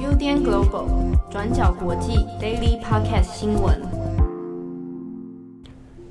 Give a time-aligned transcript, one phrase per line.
[0.00, 0.88] UDN Global
[1.30, 3.78] 转角国际 Daily Podcast 新闻。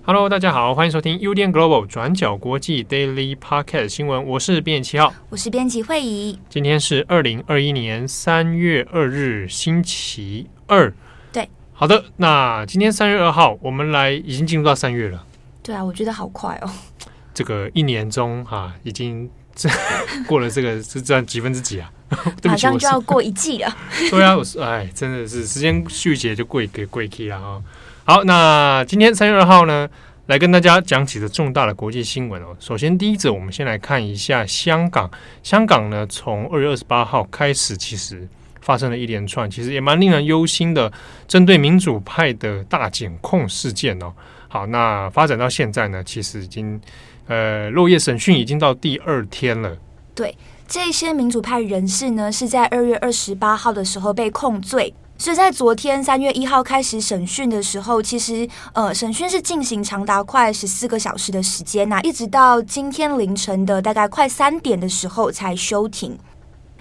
[0.03, 4.23] Hello，大家好，欢迎收听 UDN Global 转角国际 Daily Podcast 新闻。
[4.27, 6.37] 我是编辑七号，我是编辑慧仪。
[6.49, 10.93] 今天是二零二一年三月二日，星期二。
[11.31, 15.25] 对，好的，那今天三月二号，我们来已经进入到三月了。
[15.63, 16.69] 对啊，我觉得好快哦。
[17.33, 19.69] 这个一年中哈、啊，已经这
[20.27, 21.89] 过了这个是占几分之几啊？
[22.43, 23.75] 马上就要过一季了。
[24.11, 27.61] 对啊，我是哎，真的是时间续节就贵给贵气了哈。
[28.03, 29.89] 好，那今天三月二号呢，
[30.27, 32.55] 来跟大家讲几个重大的国际新闻哦。
[32.59, 35.09] 首先，第一则，我们先来看一下香港。
[35.41, 38.27] 香港呢，从二月二十八号开始，其实
[38.61, 40.91] 发生了一连串，其实也蛮令人忧心的，
[41.27, 44.13] 针对民主派的大检控事件哦。
[44.47, 46.79] 好，那发展到现在呢，其实已经。
[47.27, 49.77] 呃，落叶审讯已经到第二天了。
[50.13, 66.17] 对，这些民主派人士呢，是在二月二十八号的时候被控罪，所以在昨天三月一号开始审讯的时候，其实呃，审讯是进行长达快十四个小时的时间呐、一直到今天凌晨的大概快三点的时候才休庭。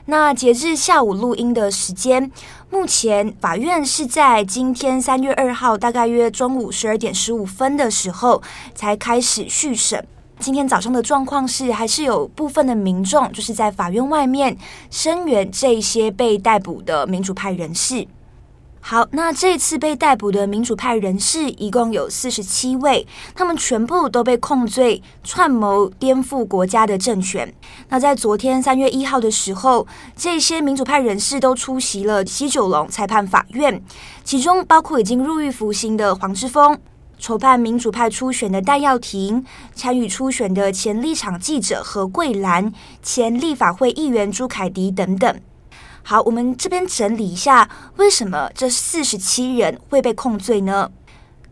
[0.06, 2.30] 那截至下午录音的时间，
[2.68, 8.42] 目前法院是在今天三月二号大概约中午十二点十五分的时候
[8.74, 10.06] 才开始续审。
[10.44, 14.54] 今天早上的状况是，还是有部分的民众就是在法院外面
[14.90, 18.06] 声援这些被逮捕的民主派人士。
[18.78, 27.50] 好，那这次被逮捕的民主派人士一共有四十七位，他们全部都被控罪串谋颠覆国家的政权。
[27.88, 33.82] 那在昨天三月一号的时候，这些民主派人士都出席了西九龙裁判法院，
[34.22, 36.78] 其中包括已经入狱服刑的黄之锋。
[37.18, 45.40] 筹办民主派初选的戴耀廷，参与初选的前立场记者何桂兰，前立法会议员朱凯迪等等。
[46.02, 50.90] 好，我们这边整理一下，为什么这四十七人会被控罪呢？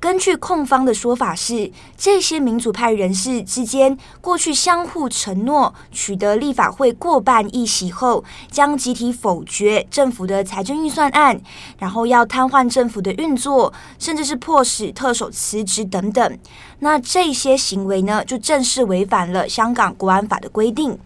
[0.03, 11.41] 根据控方的说法是，这些民主派人士之间过去相互承诺，取得立法会过半议席后，将集体否决政府的财政预算案，
[11.79, 16.39] 然后要瘫痪政府的运作，甚至是迫使特首辞职等等。
[16.81, 20.99] 那这些行为呢，就正式违反了香港国安法的规定。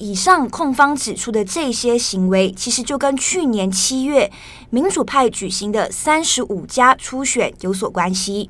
[0.00, 4.32] 以上控方指出的这些行为，其实就跟去年七月
[4.70, 8.48] 民主派举行的三十五家初选有所关系。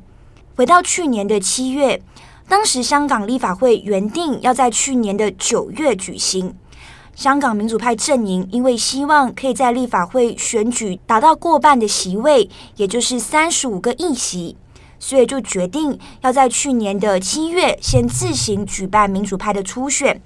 [0.54, 2.00] 回到去年的七月，
[2.46, 6.54] 当时香港立法会原定要在去年的九月举行，
[7.16, 14.56] 香港民主派阵营因为希望可以在立法会选举达到过半的席位，也就是三十五个议席，
[15.00, 20.22] 所以就决定要在去年的七月先自行举办民主派的初选。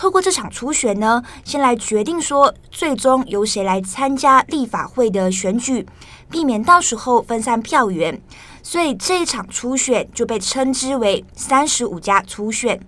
[0.00, 5.86] 透过这场初选呢，先来决定说最终由谁来参加立法会的选举，
[6.30, 8.18] 避免到时候分散票源。
[8.62, 12.80] 所以这一场初选就被称之为“三十五家初选”。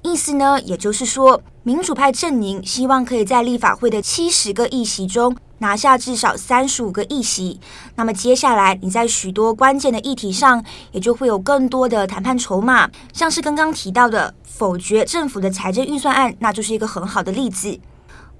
[0.00, 7.60] 意思呢，也就是说，民主派阵营希望可以在立法会的七十个议席中拿下至少三十五个议席。
[7.94, 14.34] 那么接下来你在许多关键的议题上，也就会有更多的谈判筹码，像是刚刚提到的。
[14.58, 17.78] 否决政府的财政预算案，那就是一个很好的例子。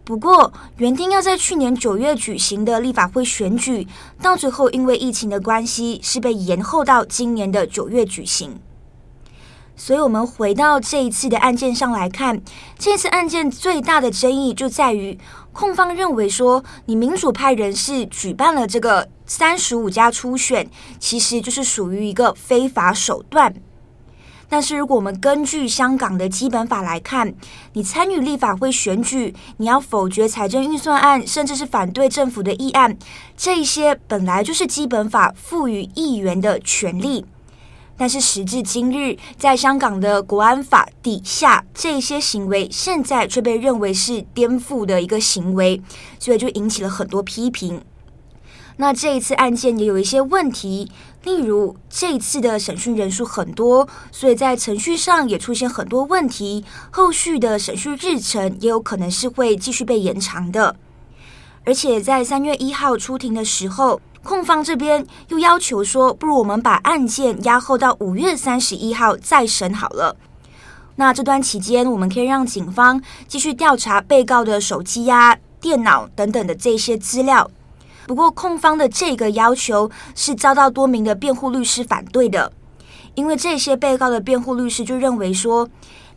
[0.02, 3.86] 不过，原定要在去年九月举行的立法会选举，
[4.20, 8.58] 到最后因为疫情的关系，是被延后到今年的九月举行。
[9.80, 12.42] 所以，我们回到这一次的案件上来看，
[12.76, 15.16] 这次案件最大的争议就在于，
[15.52, 20.68] 控方认为说，你民主派人士举办了这个三十五家初选，
[20.98, 23.54] 其实就是属于一个非法手段。
[24.48, 27.32] 但是，如果我们根据香港的基本法来看，
[27.74, 32.98] 你参与立法会选举，你要否决财政预算案，甚至是反对政府的议案，
[33.36, 37.24] 这一些本来就是基本法赋予议员的权利。
[37.98, 45.82] 但是时至今日，在香港的国安法底下，这些行为现在却被认为是颠覆的一个行为，
[46.20, 47.82] 所以就引起了很多批评。
[48.76, 50.88] 那这一次案件也有一些问题，
[51.24, 60.76] 例如这一次的审讯人数很多，所以在程序上也出现很多问题，后续的审讯日程也有可能是会继续被延长的。
[61.64, 70.16] 而且在三月一号出庭的时候，控方这边又要求说，不如我们把案件押后到五月三十一号再审好了。
[70.96, 77.48] 那这段期间，我们可以让警方继续调查被告的手机呀、电脑等等的这些资料。
[78.06, 82.52] 不过，控方的这个要求是遭到多名的辩护律师反对的，
[83.14, 85.68] 因为这些被告的辩护律师就认为说，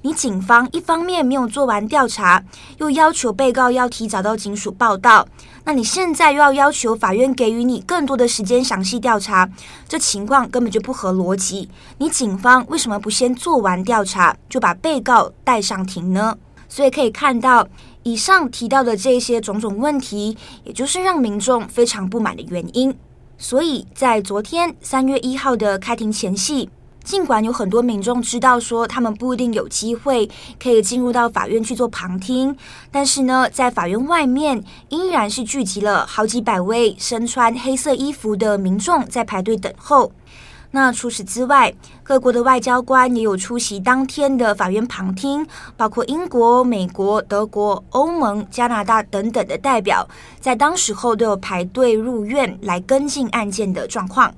[0.04, 2.44] 你警方一方面没有做完调查，
[2.78, 5.28] 又要求被告要提早到警署报到，
[5.64, 9.48] 那你现在又要要求法院给予你更多的时间详细调查，
[9.88, 11.70] 这情况根本就不合逻辑。
[12.00, 16.36] 你警方为什么不先做完调查就把被告带上庭呢？
[16.68, 17.68] 所以可以看到，
[18.02, 22.96] 以上提到的这些种种问题，也就是让民众非常不满的原因。
[23.38, 26.70] 所以在昨天三月一号的开庭前夕，
[27.04, 30.30] 尽管有很多民众知道说他们不一定有机会
[30.62, 32.56] 可以进入到法院去做旁听，
[32.92, 40.12] 但是呢，在法院外面依然是聚集了好几百位身穿黑色衣服的民众在排队等候。
[40.74, 45.46] 那除此之外，各国的外交官也有出席当天的法院旁听，
[45.76, 50.08] 包括英国、美国、德国、欧盟、加拿大等等的代表，
[50.40, 54.34] 在当时候都有排队入院来跟进案件的状况。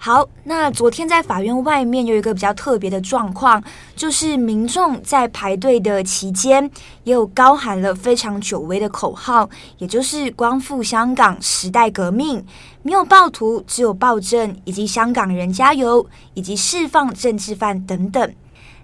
[0.00, 3.60] 好，那昨天在法院外面有一个比较特别的状况，
[3.96, 6.70] 就是民众在排队的期间，
[7.02, 12.46] 也有高喊了非常久违的口号，也就是“光复香港，时代革命”，
[12.82, 18.32] 没有暴徒，只有暴政，以及香港人加油，以及释放政治犯等等。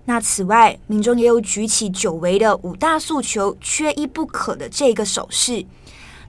[0.07, 5.65] 那此外，民众也有举起久违的五大诉求，缺一不可的这个手势。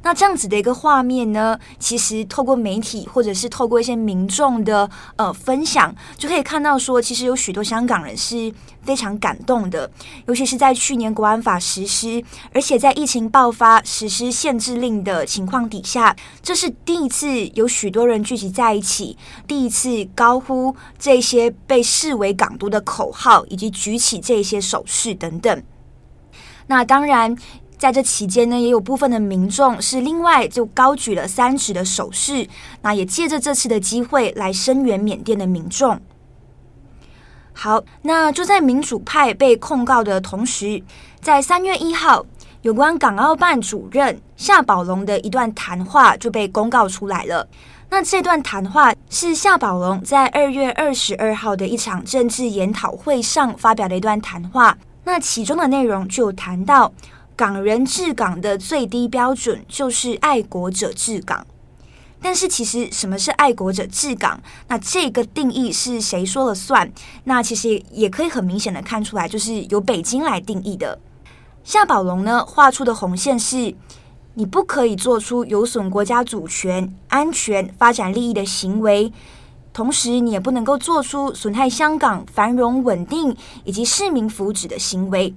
[0.06, 8.54] 那这样子的一个画面呢，其实透过媒体或者是透过一些民众的呃分享，就可以看到说，其实有许多香港人是
[8.84, 9.90] 非常感动的。
[10.28, 12.24] 尤其是在去年国安法实施，
[12.54, 19.18] 而且在疫情爆发实施限制令的情况底下，这是第一次有许多人聚集在一起，
[19.48, 25.64] 第一次高呼这些被视为港独的口号，以及举起这些手势等等。
[26.68, 27.36] 那当然。
[27.78, 32.48] 在这期间呢，也有部分的民众是另外就高举了三指的手势，
[32.82, 36.00] 那也借着这次的机会来声援缅甸的民众。
[37.54, 40.82] 好，那就在民主派被控告的同时，
[41.22, 42.26] 在三月一号，
[42.62, 47.48] 有关港澳办主任夏宝龙的一段谈话就被公告出来了。
[47.90, 56.92] 那这段谈话是夏宝龙在二月二十二号的一场政治研讨会上发表的一段谈话，那其中的内容就谈到。
[57.36, 61.46] 港人治港的最低标准就是爱国者治港，
[62.22, 64.42] 但是其实什么是爱国者治港？
[64.70, 66.90] 那这个定义是谁说了算？
[67.26, 70.98] 那其实也可以很明显的看出来，就是由北京来定义的。
[71.66, 73.76] 夏宝龙呢画出的红线是，
[74.36, 79.12] 你不可以做出有损国家主权、安全、发展利益的行为，
[79.74, 83.36] 同时你也不能够做出损害香港繁荣稳定
[83.66, 85.34] 以及市民福祉的行为。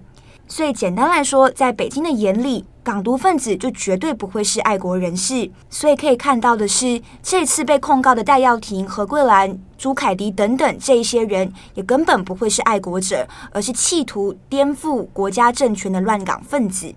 [0.49, 5.51] 所以简单来说，在北京的眼里，港独分子就绝对不会是爱国人士。
[5.69, 16.95] 所以可以看到的是，这次被控告的戴耀廷、何桂兰、朱凯迪等等这些人，也根本不会是爱国者，而是企图颠覆国家政权的乱港分子。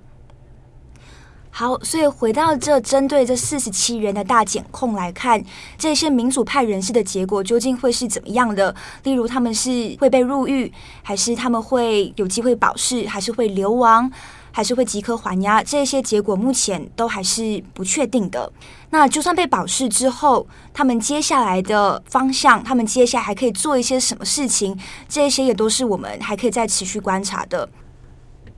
[1.53, 5.44] 好，所以回到这针对这四十七人的大检控来看，
[5.77, 8.74] 这些民主派人士的结果究竟会是怎么样的？
[9.03, 10.71] 例如，他们是会被入狱，
[11.03, 14.09] 还是他们会有机会保释，还是会流亡，
[14.51, 15.62] 还是会即刻还押？
[15.62, 18.51] 这些结果目前都还是不确定的。
[18.92, 24.80] 那就算被保释之后，他们接下来的方向，他们接下来还可以做一些什么事情？
[25.09, 27.68] 这些也都是我们还可以再持续观察的。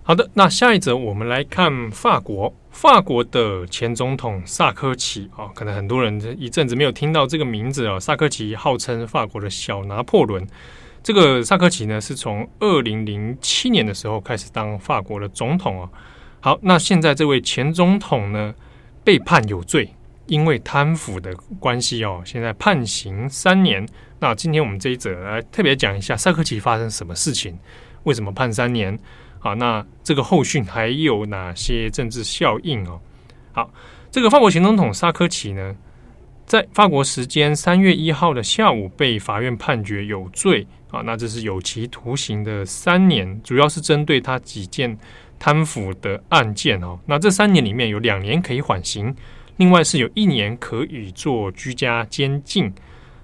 [0.05, 2.53] 好的，那下一则我们来看法国。
[2.71, 7.97] 法国的前总统萨科齐啊，可能很多人一阵子没有听到这个名字啊。
[7.97, 10.45] 萨科齐号称法国的小拿破仑。
[11.01, 15.89] 这个萨科齐呢，是从二零零七年的时候开始当法国的总统啊。
[16.41, 18.53] 好，那现在这位前总统呢，
[19.05, 19.89] 被判有罪，
[20.25, 23.87] 因为贪腐的关系哦，现在判刑三年。
[24.19, 27.57] 那今天我们这一则来特别讲一下萨科齐发生什么事情，
[28.03, 28.99] 为什么判三年？
[29.43, 33.01] 好，那这个后续还有哪些政治效应哦？
[33.51, 33.69] 好，
[34.09, 35.75] 这个法国前总统萨科齐呢，
[36.45, 44.97] 在法国时间三月一号的下午被法院判决有罪啊，那这是有期徒刑的三年，主要是针对他几件
[45.37, 46.97] 贪腐的案件哦。
[47.05, 49.13] 那这三年里面有两年可以缓刑，
[49.57, 52.73] 另外是有一年可以做居家监禁。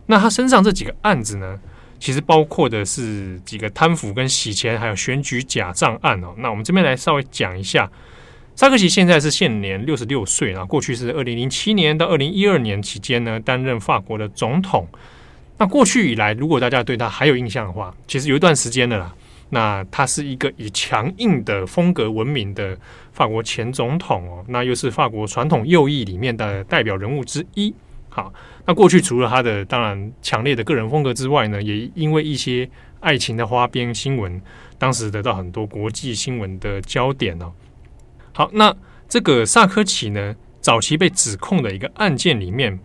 [0.08, 1.58] 那他身上这几个案子呢？
[2.00, 6.34] 其实包括的是几个贪腐跟洗钱，还有选举假账案哦。
[6.38, 7.90] 那我们这边来稍微讲一下，
[8.56, 10.64] 萨科齐现在是现年六十六岁啊。
[10.64, 14.88] 过去是二零零七年到二零一二年期间呢，担任法国的总统。
[15.58, 19.14] 那过去以来，如果大家对他还有印象的话，其实有一段时间的啦。
[19.52, 22.78] 那他是一个以强硬的风格闻名的
[23.12, 27.74] 法国前总统哦，那又是法国传统右翼里面的代表人物之一。
[28.10, 28.32] 好，
[28.70, 34.40] 那过去除了他的当然强烈的个人风格之外呢，也因为一些爱情的花边新闻，
[34.78, 37.52] 当时得到很多国际新闻的焦点哦。
[38.32, 38.72] 好，那
[39.08, 42.80] 这个萨科齐呢，早期被指控的一个案件里面，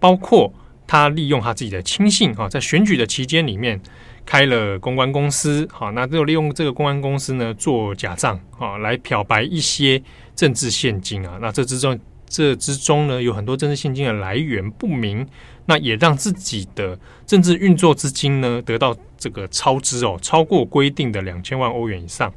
[0.00, 0.52] 包括
[0.88, 3.80] 他利用他自己的亲信啊，在选举的期间里面
[4.26, 10.02] 开了公关公司，好，那就利用这个公关公司呢做假账啊，来漂白一些
[10.34, 11.38] 政治献金啊。
[11.40, 11.96] 那这之中，
[12.28, 15.26] 这之中呢有很多政治现金的来源不明，
[15.66, 22.32] 那也让自己的政治运作资金呢得到这个超支哦，超过规定的两千万欧元以上。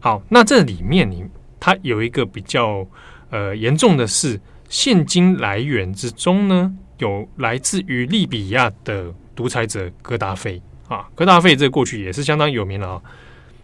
[0.00, 1.24] 好，那这里面你
[1.60, 2.86] 它有一个比较。
[3.34, 11.08] 呃，严重的是，现金来源之中呢，有来自于利比亚的独裁者格达费啊。
[11.14, 13.02] 格达费这过去也是相当有名了啊。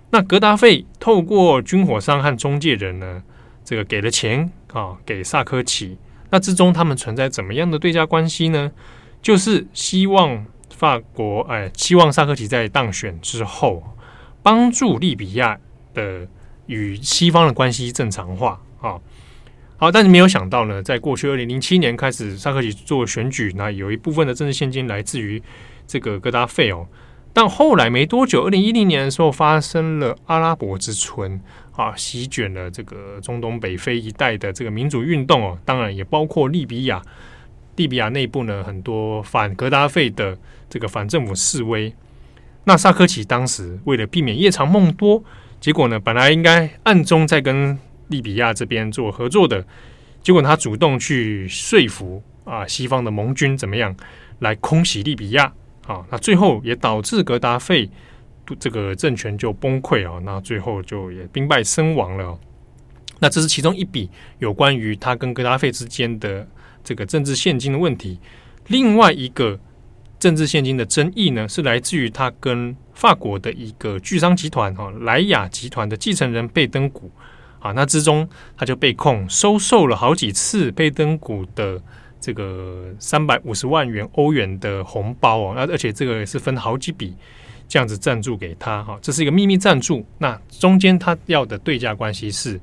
[0.09, 3.23] 那格达费透过军火商和中介人呢，
[3.63, 5.97] 这个给了钱啊，给萨科齐。
[6.31, 8.71] 那之中他们存在怎么样的对价关系呢？
[9.23, 13.83] 就是希望法国哎，希望萨科齐在当选之后，
[14.43, 15.59] 帮助利比亚
[15.95, 16.29] 的
[16.67, 19.01] 与西方的关系正常化啊。
[19.77, 25.43] 好，但是没有想到呢，在过去二零零七年开始，萨科齐做选举，那有一部分的政治献金来自于
[25.87, 26.87] 这个格达费哦。
[27.33, 31.41] 但后来没多久，二零一零年的时候发生了阿拉伯之春
[31.79, 37.01] 啊，席卷了这个中东北非一带的这个民主运动哦，当然也包括利比亚。
[37.77, 40.37] 利比亚内部呢，很多反格达费的
[40.69, 41.95] 这个反政府示威。
[42.65, 45.23] 那萨科齐当时为了避免夜长梦多，
[45.61, 49.65] 结果呢，本来应该暗中在跟利比亚这边做合作的，
[50.21, 53.95] 结果他主动去说服啊西方的盟军怎么样
[54.41, 55.53] 来空袭利比亚
[55.87, 56.05] 啊？
[56.11, 57.89] 那最后也导致格达费
[58.57, 62.39] 这个政权就崩溃啊，那最后就也兵败身亡了。
[63.21, 66.47] 那这是其中一笔有关于他跟格达费之间的
[66.85, 68.19] 这个政治献金的问题。
[68.69, 69.59] 另外一个
[70.19, 77.11] 政治献金的争议呢，是来自于他跟法国的一个巨商集团哈莱雅集团的继承人贝登谷。
[77.61, 81.83] 啊，那之中他就被控收受了好几次贝登谷的
[82.21, 87.17] 这个三百五十万元欧元的红包哦，那而且这个是分好几笔
[87.69, 90.05] 这样子赞助给他哈，这是一个秘密赞助。
[90.17, 92.59] 那中间他要的对价关系是，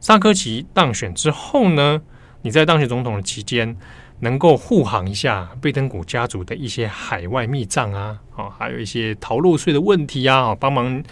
[0.00, 2.00] 萨科齐当选之后呢，
[2.40, 3.76] 你在当选总统的期间
[4.20, 11.04] 能够护航一下贝登谷家族的一些海外密账啊，啊，还有一些逃漏税的问题啊，帮忙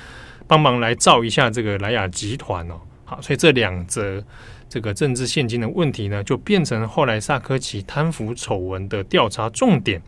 [0.46, 2.80] 帮忙来罩一下这个莱雅集团哦。
[3.04, 4.24] 好，所以这两则
[4.70, 10.00] 这个政治献金的问题呢，就变成后来萨科奇贪腐丑闻的调查重点。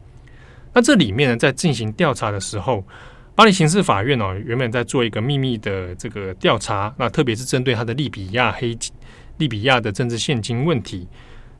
[0.72, 2.82] 那这里面呢，在进行调查的时候，
[3.36, 8.76] 巴黎刑事法院哦，原本在做一个秘密的这个调查，那特别是针对他的利比亚黑
[9.38, 11.06] 利比亚的政治现金问题。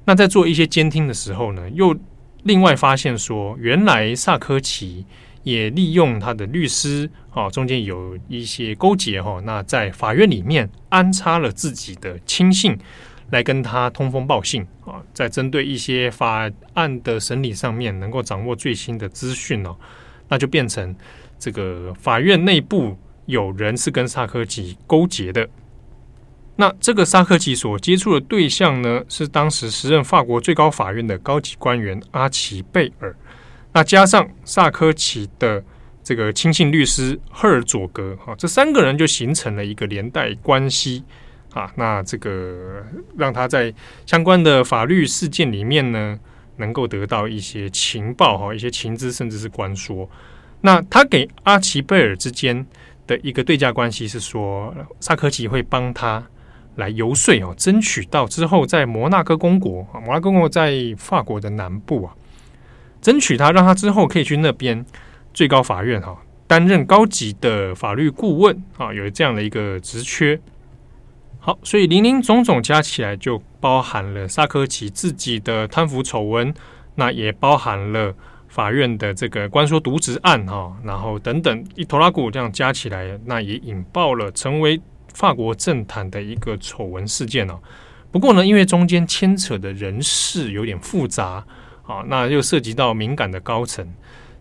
[0.06, 1.96] 那在做一些监听的时候呢，又
[2.42, 5.06] 另外发现说，原来萨科齐。
[5.42, 12.76] 也利用他的律师，哦，中间有一些勾结，哈，那在法院里面安插了自己的亲信
[13.30, 19.76] 来跟他通风报信，啊，在针对一些法案的审理上面能够掌握最新的资讯哦，
[20.28, 20.94] 那就变成
[21.38, 25.48] 这个法院内部有人是跟萨科齐勾结的。
[26.56, 33.14] 那这个萨科齐所接触的对象呢，是当时时任法国最高法院的高级官员阿奇贝尔。
[33.74, 35.62] 那加上萨科齐的
[36.02, 41.04] 这个亲信律师赫尔佐格啊，这三个人就形成了一个连带关系
[41.52, 41.70] 啊。
[41.76, 42.82] 那这个
[43.18, 43.74] 让他在
[44.06, 46.18] 相关的法律事件里面呢，
[46.56, 50.08] 能够得到一些情报哈，一些情资，甚至是关说。
[50.62, 52.66] 那他给阿奇贝尔之间
[53.06, 56.26] 的一个对价关系是说，萨科齐会帮他
[56.76, 62.14] 来游说哦，争取到之后在摩纳哥公国，摩纳哥公国在法国的南部啊。
[63.02, 64.84] 争取他，让他之后可以去那边
[65.32, 70.40] 最高法院哈担任高级的法律顾问啊，有这样的一个职缺。
[71.46, 76.52] 好，所以林林总总加起来就包含了萨科齐自己的贪腐丑闻，
[76.96, 78.12] 那也包含了
[78.48, 84.80] 法院的这个官说渎职案哈，然后等等一拖拉库这样加起来，那也引爆了成为
[85.14, 87.60] 法国政坛的一个丑闻事件哦。
[88.10, 91.44] 不过呢，因为中间牵扯的人事有点复杂。
[91.84, 93.88] 好，那又涉及到敏感的高层，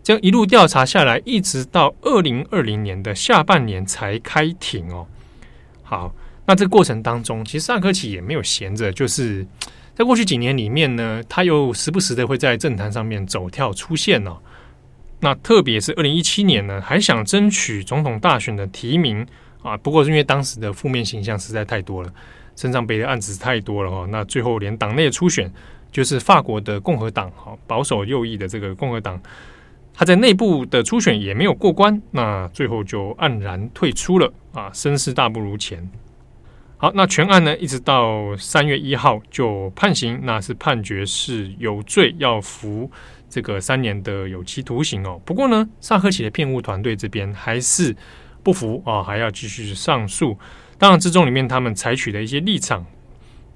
[0.02, 5.06] 这样一路调查下来，一直到二零二零年的下半年才开庭哦。
[5.84, 6.12] 好，
[6.46, 9.46] 那这过程当中，其实萨科齐也没有闲着，就是
[9.94, 14.38] 在过去几年里面呢，他又时不时的会在政坛上面走跳出现哦。
[15.20, 19.26] 那特别是二零一七年呢，还想争取总统大选的提名
[19.62, 22.12] 啊，不过是因为当时的负面形象实在太多了，
[22.54, 25.52] 身上背的案子太多了哈，那最后连党内初选。
[25.92, 29.18] 就是法国的共和党，哈保守右翼的这个共和党，
[29.94, 35.88] 他在内部的初选也没有过关，那最后就黯然退出了啊，声势大不如前。
[36.78, 42.90] 好，那全案呢，一直到三月一号就判刑，那是判决是有罪，要服
[43.30, 45.18] 这个三年的有期徒刑哦。
[45.24, 47.96] 不过呢，萨科齐的辩护团队这边还是
[48.42, 50.36] 不服啊，还要继续上诉。
[50.76, 52.84] 当然之中里面他们采取的一些立场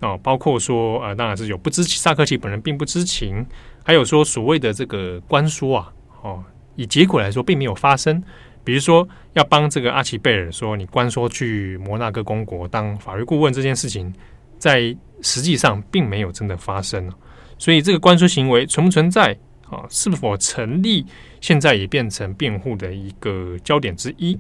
[0.00, 3.44] 啊，包括说呃，当然是有不知，萨科齐本人并不知情，
[3.84, 6.42] 还有说所谓的这个关说啊，哦，
[6.74, 8.24] 以结果来说并没有发生。
[8.62, 14.12] 比如说，要帮这个阿奇贝尔说，你关说去摩纳哥公国当法律顾问这件事情，
[14.58, 17.10] 在实际上并没有真的发生，
[17.58, 19.36] 所以这个关说行为存不存在
[19.68, 19.84] 啊？
[19.88, 21.06] 是否成立？
[21.40, 24.38] 现在也变成辩护的一个焦点之一。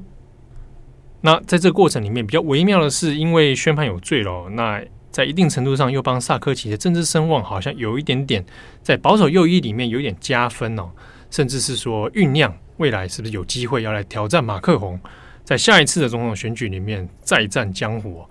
[1.22, 8.44] 那在这个过程里面，比较微妙的是，因为宣判有罪了，那在一定程度上又帮萨科齐的政治声望好像有一点点
[8.82, 10.90] 在保守右翼里面有点加分哦，
[11.30, 12.54] 甚至是说酝酿。
[12.76, 14.98] 未来是不是有机会要来挑战马克宏，
[15.44, 18.24] 在下一次的总统选举里面再战江湖？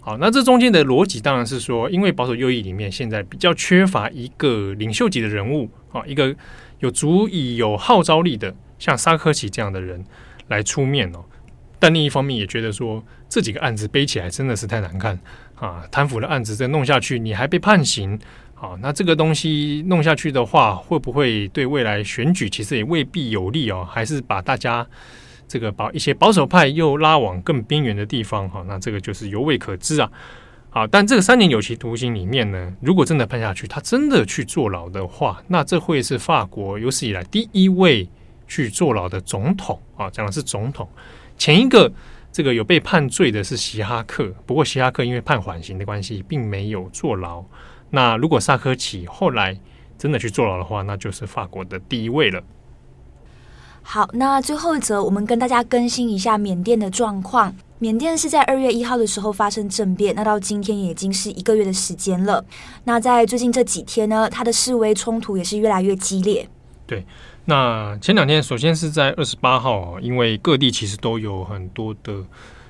[0.00, 6.32] 好，那这中间的逻辑当然是说，因为保守右翼里面现在比较缺乏一个领袖级的人物啊，一个
[6.78, 10.04] 有足以有号召力的，像萨科齐这样的人
[10.46, 11.24] 来出面哦。
[11.80, 15.18] 但另一方面也觉得说，这几个案子背起来真的是太难看
[15.56, 18.16] 啊，贪腐的案子再弄下去，你还被判刑。
[18.58, 23.86] 好，那这个东西弄下去的话，会不会对未来选举其实也未必有利哦？
[23.88, 24.84] 还是把大家
[25.46, 28.48] 这个把一些保守派又拉往更边缘的地方？
[28.48, 30.10] 哈，那这个就是犹未可知啊。
[30.70, 38.08] 好，但这个三年有期徒刑里面呢，如果真的判下去，他真的去坐牢的话，那这会是法国有史以来第一位
[38.48, 40.08] 去坐牢的总统啊。
[40.08, 40.88] 讲的是总统，
[41.36, 41.92] 前一个
[42.32, 47.44] 这个有被判罪的是希哈克，不过希哈克因为判缓刑的关系，并没有坐牢。
[47.90, 49.58] 那如果萨科齐后来
[49.96, 52.42] 真的去坐牢的话，那就是法国的第一位了。
[53.82, 57.54] 好，那最后一则，我们跟大家更新一下缅甸的状况。
[57.78, 62.44] 缅甸是在二月一号的时候发生政变，那到今天也已经是一个月的时间了。
[62.84, 66.48] 那在最近这几天呢，它的示威冲突也是越来越激烈。
[66.86, 67.04] 对，
[67.44, 72.24] 那前两天，首先是在二十八号，因为各地其实都有很多的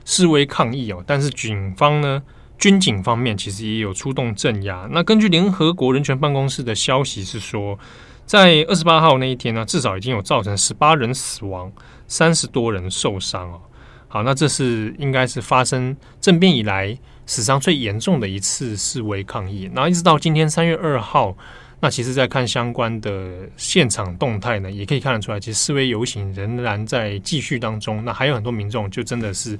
[0.04, 2.22] 示威抗议哦，但是警方呢，
[2.58, 4.88] 军警方面其实也有出动镇压。
[4.90, 7.78] 那根据联合国人权办公室的消息是说，
[8.24, 11.70] 在二十八号那一天呢，至少已经有造成十八人死亡，
[12.08, 13.60] 三十多人受伤哦。
[14.08, 19.70] 好，那这是应该是发生政变以来史上最严重的一次示威抗议。
[19.74, 21.36] 然后一直到今天三月二号，
[21.80, 28.04] 那其实在看相关的现场动态呢，也可以看得出来，其实示威游行仍然在继续当中。
[28.04, 29.58] 那还有很多民众就真的是。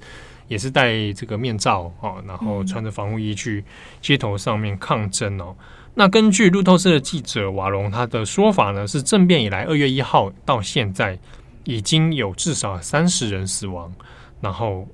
[0.48, 3.64] 也是戴这个面罩哦，然后穿着防护衣去
[4.00, 5.52] 街头上面抗争哦。
[5.92, 11.18] 那根据路透社的记者瓦隆他的说法呢，是政变以来二月一号到现在
[11.64, 13.92] 已经有至少三十人死亡，
[14.40, 14.87] 然后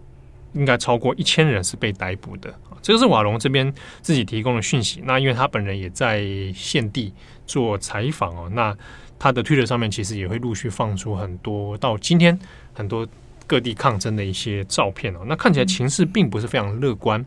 [0.52, 2.52] 应该超过一千人是被逮捕的。
[2.80, 5.02] 这个是瓦隆这边自己提供的讯息。
[5.04, 7.12] 那因为他本人也在现地
[7.46, 8.76] 做采访哦，那
[9.18, 12.38] 他的推特上面其实也会陆续放出很多到今天
[12.72, 13.06] 很多。
[13.44, 17.22] 各地抗争的一些照片哦，那看起来情势并不是非常乐观。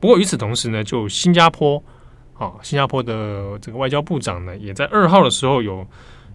[0.00, 1.82] 不过与此同时呢，就新加坡
[2.38, 5.86] 啊，新加坡的这个外交部长呢，也在二号的时候有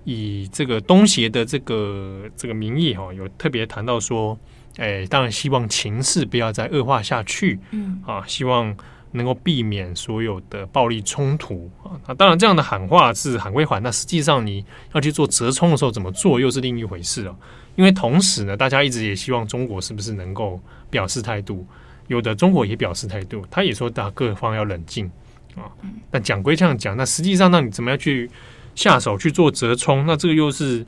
[0.03, 4.38] 以这个东协的这个这个名义哈，有特别谈到说，
[4.78, 8.76] 哎，当然希望情势不要再恶化下去，嗯啊，希望
[9.12, 11.98] 能够避免所有的暴力冲突啊。
[12.08, 14.63] 那当然这样的喊话是喊归喊，那实际上你
[14.94, 17.36] 要去做折冲的时候怎么做又是另一回事哦。
[17.76, 20.60] 因为同时呢，大家一直也希望中国是不是能够
[20.90, 21.66] 表示态度，
[22.08, 25.10] 有的中国也表示态度，他也说大各方要冷静
[25.56, 25.70] 啊。
[26.12, 28.30] 但讲归这样讲，那实际上那你怎么样去
[28.76, 30.06] 下手去做折冲？
[30.06, 30.86] 那这个又是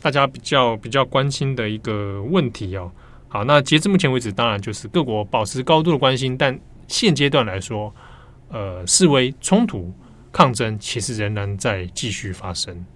[0.00, 2.92] 大家比较比较关心的一个问题哦。
[3.34, 7.92] 好，那截至目前为止，当然就是各国保持高度的关心，但现阶段来说，
[8.48, 9.92] 呃，示威冲突
[10.30, 12.86] 抗争其实仍然在继续发生。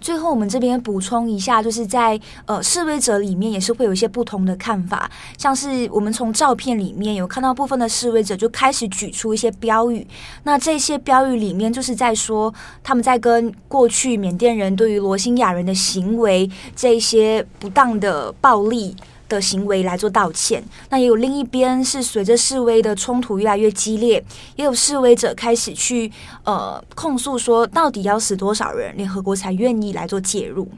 [0.00, 10.06] 最后，我们这边补充一下，就是在呃示威者里面也是会有一些不同的看法，像是我们从照片里面有看到部分的示威者就开始举出一些标语，
[10.44, 18.96] 那这些标语里面就是在说他们在跟过去缅甸人对于罗兴亚人的行为这些不当的暴力
[19.28, 24.22] 的行为来做道歉，那也有另一边是随着示威的冲突越来越激烈，
[24.56, 26.10] 也有示威者开始去
[26.44, 30.68] 呃控诉说，到底要死多少人，联合国才愿意来做介入。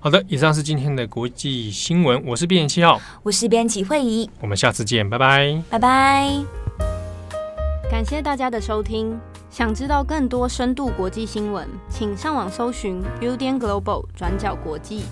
[0.00, 6.32] 好的，以上是今天的国际新闻，我是编辑七号，我是编辑慧仪，我们下次见，拜拜，拜拜。
[7.90, 9.18] 感谢大家的收听，
[9.50, 15.02] 想知道更多深度国际新闻，请上网搜寻 Udan Global 转角国际。